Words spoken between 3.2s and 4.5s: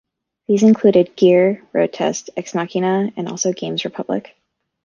also "Games Republic".